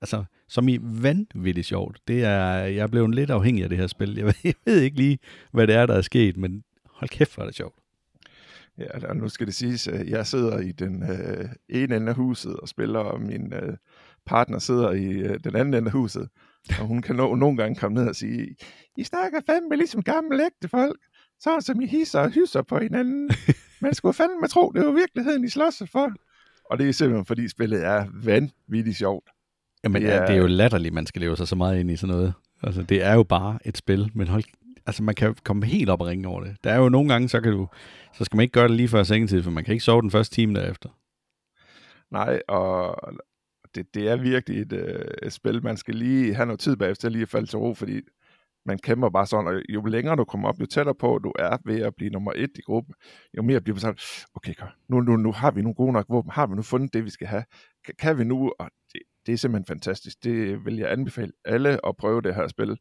[0.03, 2.01] Altså, som i vanvittigt sjovt.
[2.07, 4.15] Det er, jeg er blevet lidt afhængig af det her spil.
[4.15, 5.19] Jeg ved, jeg ved ikke lige,
[5.51, 7.75] hvad det er, der er sket, men hold kæft, hvor er det sjovt.
[8.77, 12.15] Ja, og nu skal det siges, at jeg sidder i den øh, ene ende af
[12.15, 13.77] huset og spiller, og min øh,
[14.25, 16.29] partner sidder i øh, den anden ende af huset.
[16.79, 18.55] Og hun kan nå, nogle gange komme ned og sige,
[18.97, 20.99] I snakker fandme ligesom gamle ægte folk,
[21.39, 23.29] sådan som I hisser og hyser på hinanden.
[23.81, 26.11] Man skulle fandme tro, det var virkeligheden, I slås for.
[26.69, 29.29] Og det er simpelthen, fordi spillet er vanvittigt sjovt.
[29.83, 31.91] Jamen, Det er- er, det er jo latterligt, man skal leve sig så meget ind
[31.91, 32.33] i sådan noget.
[32.63, 34.43] Altså, det er jo bare et spil, men hold,
[34.85, 36.57] altså, man kan komme helt op og ringe over det.
[36.63, 37.67] Der er jo nogle gange, så kan du,
[38.13, 40.11] så skal man ikke gøre det lige før sengetid, for man kan ikke sove den
[40.11, 40.89] første time derefter.
[42.11, 42.95] Nej, og
[43.75, 47.09] det, det er virkelig et, øh, et spil, man skal lige have noget tid bagefter
[47.09, 48.01] lige at falde til ro, fordi
[48.65, 51.57] man kæmper bare sådan, og jo længere du kommer op, jo tættere på du er
[51.65, 52.95] ved at blive nummer et i gruppen,
[53.37, 53.97] jo mere bliver man sådan,
[54.35, 54.53] okay,
[54.89, 57.09] nu, nu, nu har vi nogle gode nok våben, har vi nu fundet det, vi
[57.09, 57.43] skal have,
[57.85, 61.87] kan, kan vi nu, og det, det er simpelthen fantastisk, det vil jeg anbefale alle
[61.87, 62.77] at prøve det her spil.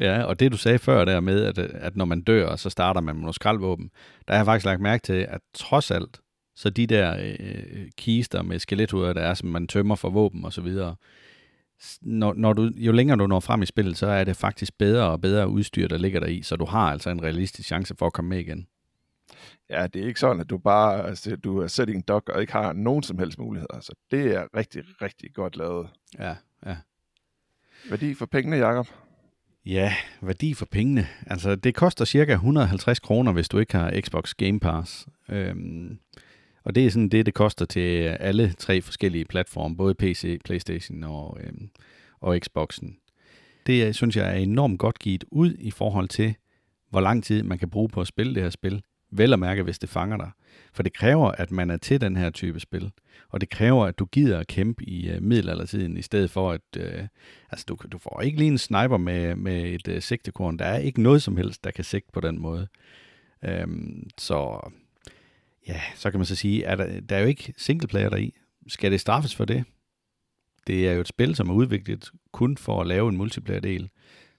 [0.00, 3.00] Ja, og det du sagde før der med, at, at når man dør, så starter
[3.00, 3.90] man med nogle skraldvåben,
[4.28, 6.20] der har jeg faktisk lagt mærke til, at trods alt,
[6.56, 10.52] Så de der øh, kister med skelethuder, der er, som man tømmer for våben og
[10.52, 10.96] så videre,
[12.02, 15.10] når, når du, jo længere du når frem i spillet, så er det faktisk bedre
[15.10, 18.06] og bedre udstyr, der ligger der i, så du har altså en realistisk chance for
[18.06, 18.66] at komme med igen.
[19.70, 22.52] Ja, det er ikke sådan, at du bare altså, du er setting dog og ikke
[22.52, 23.74] har nogen som helst muligheder.
[23.74, 25.88] Altså, det er rigtig, rigtig godt lavet.
[26.18, 26.34] Ja,
[26.66, 26.76] ja.
[27.90, 28.86] Værdi for pengene, Jacob?
[29.66, 31.06] Ja, værdi for pengene.
[31.26, 35.06] Altså, det koster cirka 150 kroner, hvis du ikke har Xbox Game Pass.
[35.28, 35.98] Øhm,
[36.64, 41.04] og det er sådan det, det koster til alle tre forskellige platforme, både PC, Playstation
[41.04, 41.70] og, øhm,
[42.20, 42.96] og Xboxen.
[43.66, 46.34] Det synes jeg er enormt godt givet ud i forhold til,
[46.90, 48.82] hvor lang tid man kan bruge på at spille det her spil.
[49.10, 50.30] Vel at mærke, hvis det fanger dig.
[50.72, 52.90] For det kræver, at man er til den her type spil.
[53.28, 56.60] Og det kræver, at du gider at kæmpe i uh, middelaldertiden, i stedet for at...
[56.76, 57.06] Uh,
[57.50, 60.56] altså, du, du får ikke lige en sniper med, med et uh, sigtekorn.
[60.56, 62.68] Der er ikke noget som helst, der kan sigte på den måde.
[63.64, 64.70] Um, så
[65.68, 68.34] ja, så kan man så sige, at der, der er jo ikke singleplayer deri.
[68.68, 69.64] Skal det straffes for det?
[70.66, 73.90] Det er jo et spil, som er udviklet kun for at lave en multiplayer-del.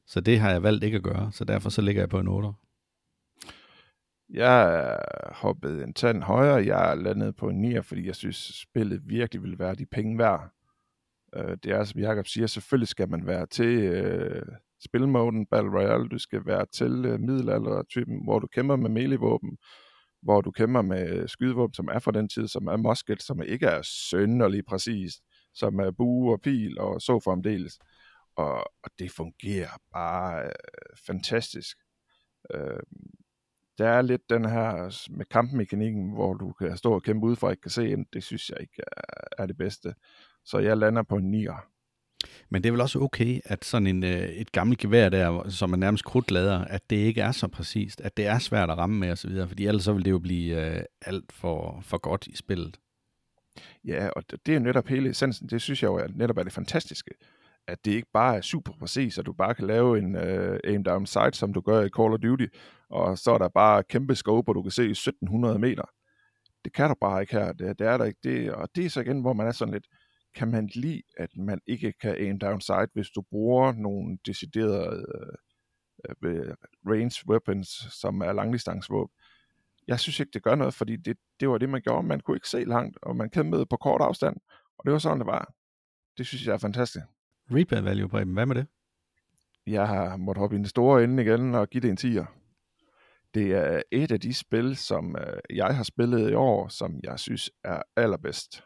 [0.05, 2.27] Så det har jeg valgt ikke at gøre, så derfor så ligger jeg på en
[2.27, 2.49] 8.
[4.29, 4.97] Jeg
[5.31, 6.65] hoppede en tand højere.
[6.65, 10.49] Jeg landede på en 9, fordi jeg synes, spillet virkelig vil være de penge værd.
[11.35, 14.45] Øh, det er, som Jacob siger, selvfølgelig skal man være til øh,
[14.85, 16.09] spilmoden Battle Royale.
[16.09, 19.57] Du skal være til øh, middelalder-typen, hvor du kæmper med melee-våben,
[20.21, 23.65] hvor du kæmper med skydevåben, som er fra den tid, som er musket, som ikke
[23.65, 25.13] er sønderlig præcis,
[25.53, 27.79] som er bue og pil og så fremdeles.
[28.35, 30.51] Og, og det fungerer bare øh,
[31.07, 31.77] fantastisk.
[32.53, 32.79] Øh,
[33.77, 37.49] der er lidt den her med kampmekanikken, hvor du kan stå og kæmpe ud for
[37.49, 38.05] ikke kan se ind.
[38.13, 38.83] Det synes jeg ikke
[39.37, 39.93] er, det bedste.
[40.45, 41.73] Så jeg lander på en 9'er.
[42.49, 45.73] Men det er vel også okay, at sådan en, øh, et gammelt gevær der, som
[45.73, 48.99] er nærmest krudtlader, at det ikke er så præcist, at det er svært at ramme
[48.99, 52.35] med osv., fordi ellers så vil det jo blive uh, alt for, for godt i
[52.35, 52.79] spillet.
[53.85, 55.49] Ja, og det er jo netop hele essensen.
[55.49, 57.11] Det synes jeg jo er, netop er det fantastiske
[57.67, 60.83] at det ikke bare er super præcis, at du bare kan lave en øh, aim
[60.83, 62.45] down sight, som du gør i Call of Duty,
[62.89, 65.83] og så er der bare kæmpe scope, og du kan se 1700 meter.
[66.65, 67.53] Det kan du bare ikke her.
[67.53, 68.19] Det, det er der ikke.
[68.23, 69.87] Det, og det er så igen, hvor man er sådan lidt,
[70.35, 75.05] kan man lide, at man ikke kan aim down sight, hvis du bruger nogle deciderede
[76.09, 76.53] øh, øh,
[76.85, 79.13] range weapons, som er langdistancevåben.
[79.87, 82.07] Jeg synes ikke, det gør noget, fordi det, det var det, man gjorde.
[82.07, 84.37] Man kunne ikke se langt, og man kæmpede på kort afstand,
[84.77, 85.53] og det var sådan, det var.
[86.17, 87.05] Det synes jeg er fantastisk.
[87.51, 88.33] Replay value, Preben.
[88.33, 88.67] Hvad med det?
[89.67, 92.25] Jeg har måttet hoppe i den store ende igen og give det en 10'er.
[93.33, 97.19] Det er et af de spil, som øh, jeg har spillet i år, som jeg
[97.19, 98.63] synes er allerbedst.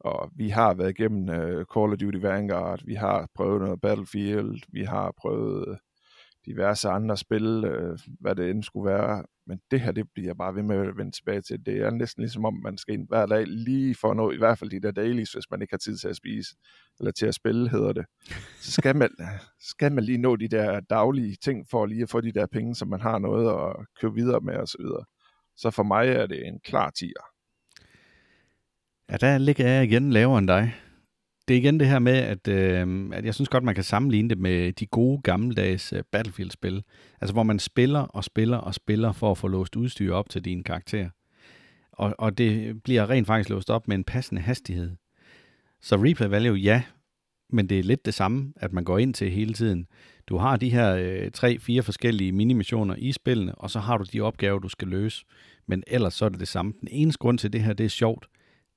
[0.00, 4.62] Og vi har været igennem uh, Call of Duty Vanguard, vi har prøvet noget Battlefield,
[4.68, 5.76] vi har prøvet øh,
[6.46, 9.24] diverse andre spil, uh, hvad det end skulle være.
[9.50, 11.66] Men det her, det bliver bare ved med at vende tilbage til.
[11.66, 14.36] Det er næsten ligesom om, man skal ind hver dag lige for at nå, i
[14.36, 16.56] hvert fald de der dailies, hvis man ikke har tid til at spise,
[16.98, 18.04] eller til at spille, hedder det.
[18.60, 19.10] Så skal man,
[19.60, 22.74] skal man lige nå de der daglige ting, for lige at få de der penge,
[22.74, 24.66] som man har noget at købe videre med osv.
[24.66, 25.04] Så,
[25.56, 27.24] så for mig er det en klar tiger.
[29.10, 30.74] Ja, der ligger jeg igen lavere end dig.
[31.50, 34.28] Det er igen det her med, at, øh, at jeg synes godt, man kan sammenligne
[34.28, 36.82] det med de gode gammeldags uh, Battlefield-spil.
[37.20, 40.44] Altså hvor man spiller og spiller og spiller for at få låst udstyr op til
[40.44, 41.08] din karakter.
[41.92, 44.96] Og, og det bliver rent faktisk låst op med en passende hastighed.
[45.80, 46.82] Så replay value, ja,
[47.48, 49.86] men det er lidt det samme, at man går ind til hele tiden.
[50.26, 54.04] Du har de her øh, tre, fire forskellige minimissioner i spillene, og så har du
[54.12, 55.24] de opgaver, du skal løse.
[55.66, 56.72] Men ellers så er det det samme.
[56.80, 58.26] Den eneste grund til det her, det er sjovt,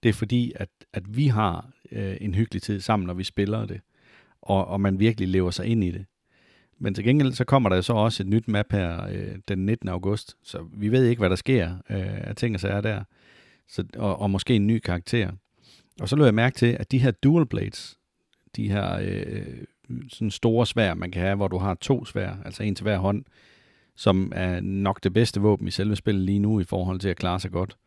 [0.03, 3.65] det er fordi, at, at vi har øh, en hyggelig tid sammen, når vi spiller
[3.65, 3.81] det,
[4.41, 6.05] og, og man virkelig lever sig ind i det.
[6.79, 9.89] Men til gengæld så kommer der så også et nyt map her øh, den 19.
[9.89, 13.03] august, så vi ved ikke, hvad der sker øh, af ting og sager der,
[13.67, 15.31] så, og, og måske en ny karakter.
[16.01, 17.97] Og så løber jeg mærke til, at de her dual blades,
[18.55, 19.63] de her øh,
[20.09, 22.97] sådan store svær, man kan have, hvor du har to svær, altså en til hver
[22.97, 23.23] hånd,
[23.95, 27.17] som er nok det bedste våben i selve spillet lige nu i forhold til at
[27.17, 27.77] klare sig godt.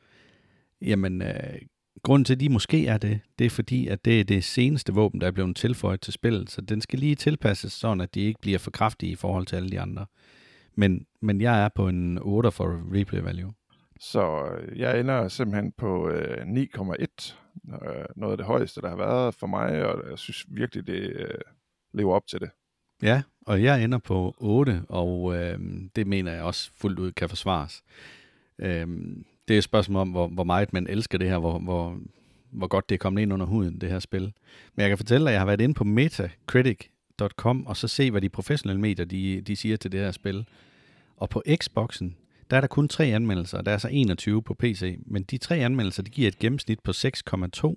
[0.83, 1.61] Jamen, øh,
[2.03, 4.95] Grunden til, at de måske er det, det er fordi, at det er det seneste
[4.95, 8.21] våben, der er blevet tilføjet til spillet, så den skal lige tilpasses, sådan at de
[8.21, 10.07] ikke bliver for kraftige i forhold til alle de andre.
[10.75, 13.53] Men, men jeg er på en 8 for replay value.
[14.01, 17.35] Så øh, jeg ender simpelthen på øh, 9,1.
[17.69, 21.13] Øh, noget af det højeste, der har været for mig, og jeg synes virkelig, det
[21.17, 21.39] øh,
[21.95, 22.51] lever op til det.
[23.03, 25.59] Ja, og jeg ender på 8, og øh,
[25.97, 27.83] det mener jeg også fuldt ud kan forsvares.
[28.59, 28.87] Øh,
[29.49, 31.99] det er et spørgsmål om, hvor, hvor meget man elsker det her, hvor, hvor,
[32.51, 34.23] hvor godt det er kommet ind under huden, det her spil.
[34.75, 38.11] Men jeg kan fortælle dig, at jeg har været inde på metacritic.com, og så se,
[38.11, 40.47] hvad de professionelle medier, de, de siger til det her spil.
[41.17, 42.17] Og på Xboxen,
[42.51, 45.57] der er der kun tre anmeldelser, der er så 21 på PC, men de tre
[45.57, 47.75] anmeldelser, de giver et gennemsnit på 6,2,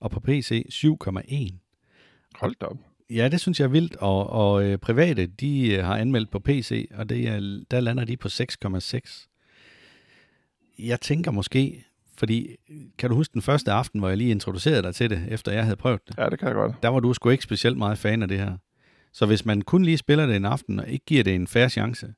[0.00, 1.54] og på PC 7,1.
[2.34, 2.76] Hold da op.
[3.10, 6.38] Ja, det synes jeg er vildt, og, og øh, private, de øh, har anmeldt på
[6.38, 9.28] PC, og det er, der lander de på 6,6.
[10.78, 11.84] Jeg tænker måske,
[12.16, 12.56] fordi
[12.98, 15.64] kan du huske den første aften, hvor jeg lige introducerede dig til det, efter jeg
[15.64, 16.18] havde prøvet det?
[16.18, 16.74] Ja, det kan jeg godt.
[16.82, 18.56] Der var du sgu ikke specielt meget fan af det her.
[19.12, 21.68] Så hvis man kun lige spiller det en aften, og ikke giver det en færre
[21.68, 22.14] chance,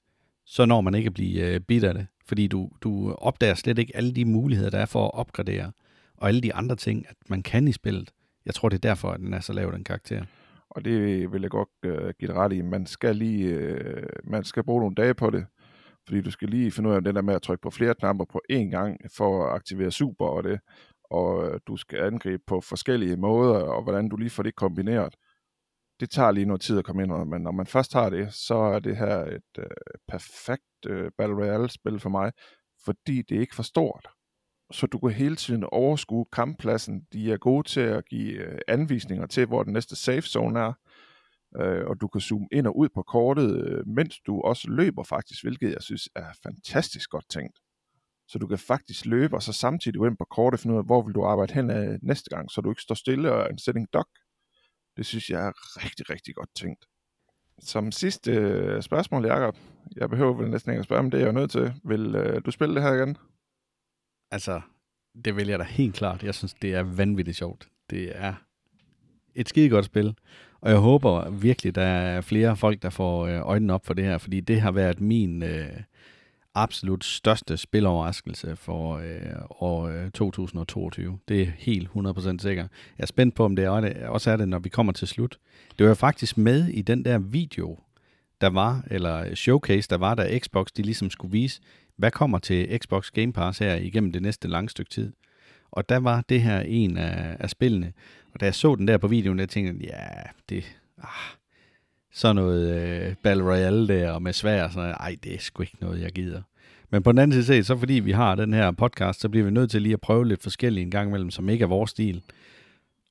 [0.47, 2.07] så når man ikke at blive øh, bit af det.
[2.27, 5.73] Fordi du, du opdager slet ikke alle de muligheder, der er for at opgradere,
[6.17, 8.11] og alle de andre ting, at man kan i spillet.
[8.47, 10.25] Jeg tror, det er derfor, at den er så lav, den karakter.
[10.71, 12.63] Og det vil jeg godt øh, give dig ret i.
[12.63, 15.47] Man skal lige, øh, man skal bruge nogle dage på det,
[16.11, 18.25] fordi du skal lige finde ud af det der med at trykke på flere knapper
[18.25, 20.61] på én gang for at aktivere super og det,
[21.11, 25.15] og øh, du skal angribe på forskellige måder, og hvordan du lige får det kombineret.
[26.01, 28.35] Det tager lige noget tid at komme ind under, men når man først har det,
[28.35, 29.65] så er det her et øh,
[30.09, 32.33] perfekt øh, Battle Royale-spil for mig,
[32.85, 34.09] fordi det er ikke for stort.
[34.73, 37.07] Så du kan hele tiden overskue kamppladsen.
[37.13, 40.73] De er gode til at give øh, anvisninger til, hvor den næste safe zone er,
[41.57, 45.03] øh, og du kan zoome ind og ud på kortet, øh, mens du også løber
[45.03, 47.59] faktisk, hvilket jeg synes er fantastisk godt tænkt.
[48.29, 50.79] Så du kan faktisk løbe, og så samtidig gå ind på kortet og finde ud
[50.79, 53.41] af, hvor vil du arbejde hen af næste gang, så du ikke står stille og
[53.41, 54.07] er en sitting dog.
[54.97, 55.53] Det synes jeg er
[55.85, 56.87] rigtig, rigtig godt tænkt.
[57.59, 59.57] Som sidste øh, spørgsmål, Jacob,
[59.97, 61.75] jeg behøver vel næsten ikke at spørge, men det er jeg jo nødt til.
[61.85, 63.17] Vil øh, du spille det her igen?
[64.31, 64.61] Altså,
[65.25, 66.23] det vil jeg da helt klart.
[66.23, 67.69] Jeg synes, det er vanvittigt sjovt.
[67.91, 68.35] Det er
[69.35, 70.15] et skide godt spil.
[70.61, 74.05] Og jeg håber virkelig, der er flere folk, der får øh, øjnene op for det
[74.05, 75.69] her, fordi det har været min øh,
[76.55, 81.19] absolut største spiloverraskelse for øh, år øh, 2022.
[81.29, 82.63] Det er helt 100% sikker.
[82.99, 85.39] Jeg er spændt på, om det er, også er det, når vi kommer til slut.
[85.79, 87.79] Det var faktisk med i den der video,
[88.41, 91.61] der var, eller showcase, der var, der Xbox de ligesom skulle vise,
[91.97, 95.13] hvad kommer til Xbox Game Pass her igennem det næste lange stykke tid.
[95.71, 97.93] Og der var det her en af, af spillene.
[98.35, 100.77] Og da jeg så den der på videoen, der tænkte jeg, ja, det...
[100.99, 101.37] Ah,
[102.13, 104.97] sådan noget øh, Battle Royale der, og med svær og sådan noget.
[105.01, 106.43] Ej, det er sgu ikke noget, jeg gider.
[106.91, 109.51] Men på den anden side, så fordi vi har den her podcast, så bliver vi
[109.51, 112.23] nødt til lige at prøve lidt forskellige en gang imellem, som ikke er vores stil.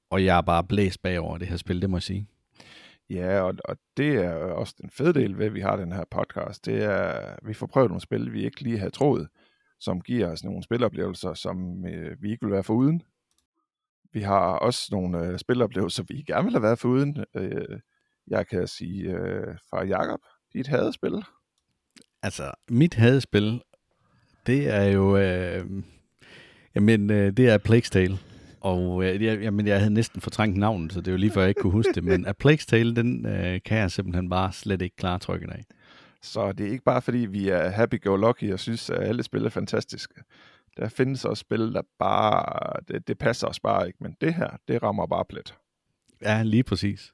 [0.09, 2.27] Og jeg er bare blæst bagover det her spil, det må jeg sige.
[3.09, 6.03] Ja, og, og det er også den fede del ved, at vi har den her
[6.11, 6.65] podcast.
[6.65, 9.27] Det er, at vi får prøvet nogle spil, vi ikke lige havde troet,
[9.79, 13.01] som giver os nogle spiloplevelser, som øh, vi ikke ville være for uden.
[14.13, 17.25] Vi har også nogle øh, spiloplevelser, vi gerne vil have været for uden.
[17.35, 17.79] Øh,
[18.27, 20.19] jeg kan sige øh, fra Jakob,
[20.53, 21.23] dit hadespil.
[22.23, 23.61] Altså, mit hadespil,
[24.45, 25.17] det er jo...
[25.17, 25.65] Øh,
[26.75, 28.17] jamen, øh, det er Plague's Tale.
[28.61, 31.41] Og øh, jeg, jamen, jeg havde næsten fortrængt navnet, så det er jo lige før
[31.41, 32.03] jeg ikke kunne huske det.
[32.03, 35.65] Men A Plague's Tale, den øh, kan jeg simpelthen bare slet ikke klare trykket af.
[36.21, 39.49] Så det er ikke bare fordi, vi er happy-go-lucky og synes, at alle spil er
[39.49, 40.13] fantastiske.
[40.79, 44.49] Der findes også spil, der bare, det, det passer os bare ikke, men det her,
[44.67, 45.55] det rammer bare plet.
[46.21, 47.13] Ja, lige præcis.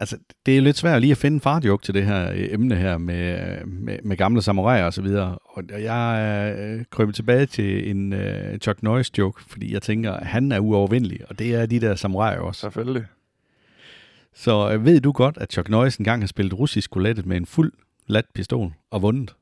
[0.00, 2.76] Altså, det er lidt svært lige at finde en farjoke til det her øh, emne
[2.76, 5.38] her med, med, med gamle samuraier og så videre.
[5.44, 10.26] Og jeg øh, krøbet tilbage til en uh, Chuck Norris joke, fordi jeg tænker, at
[10.26, 12.60] han er uovervindelig, og det er de der samuraier også.
[12.60, 13.04] Selvfølgelig.
[14.34, 17.46] Så øh, ved du godt, at Chuck Norris engang har spillet russisk roulette med en
[17.46, 17.72] fuld
[18.06, 19.34] lat pistol og vundet?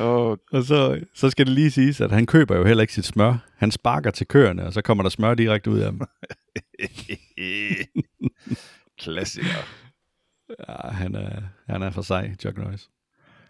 [0.00, 3.04] oh, Og så, så skal det lige siges, at han køber jo heller ikke sit
[3.04, 3.36] smør.
[3.56, 6.00] Han sparker til køerne, og så kommer der smør direkte ud af dem.
[9.02, 9.66] klassiker.
[10.68, 12.90] Ja, han er, han er for sej, Chuck Norris.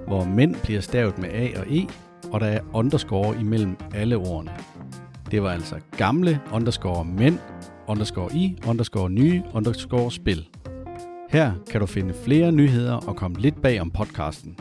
[0.08, 1.88] hvor mænd bliver stavet med A og E,
[2.32, 4.52] og der er underscore imellem alle ordene.
[5.32, 7.40] Det var altså gamle underscore mænd,
[7.88, 10.49] underscore i, underscore nye, underscore spil.
[11.30, 14.58] Her kan du finde flere nyheder og komme lidt bag om podcasten.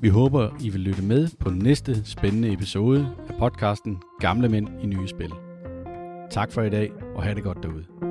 [0.00, 4.86] Vi håber, I vil lytte med på næste spændende episode af podcasten Gamle Mænd i
[4.86, 5.32] Nye Spil.
[6.30, 8.09] Tak for i dag, og have det godt derude.